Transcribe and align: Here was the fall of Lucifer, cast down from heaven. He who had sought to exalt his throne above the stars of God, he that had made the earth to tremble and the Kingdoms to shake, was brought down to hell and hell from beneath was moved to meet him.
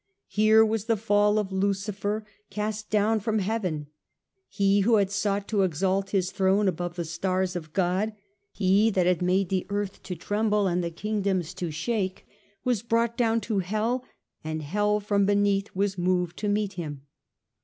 Here 0.29 0.65
was 0.65 0.85
the 0.85 0.97
fall 0.97 1.37
of 1.37 1.51
Lucifer, 1.51 2.25
cast 2.49 2.89
down 2.89 3.19
from 3.19 3.37
heaven. 3.37 3.85
He 4.49 4.79
who 4.79 4.95
had 4.95 5.11
sought 5.11 5.47
to 5.49 5.61
exalt 5.61 6.09
his 6.09 6.31
throne 6.31 6.67
above 6.67 6.95
the 6.95 7.05
stars 7.05 7.55
of 7.55 7.71
God, 7.71 8.13
he 8.51 8.89
that 8.89 9.05
had 9.05 9.21
made 9.21 9.49
the 9.49 9.67
earth 9.69 10.01
to 10.01 10.15
tremble 10.15 10.65
and 10.65 10.83
the 10.83 10.89
Kingdoms 10.89 11.53
to 11.53 11.69
shake, 11.69 12.25
was 12.63 12.81
brought 12.81 13.15
down 13.15 13.41
to 13.41 13.59
hell 13.59 14.03
and 14.43 14.63
hell 14.63 14.99
from 14.99 15.27
beneath 15.27 15.69
was 15.75 15.99
moved 15.99 16.35
to 16.37 16.49
meet 16.49 16.73
him. 16.73 17.03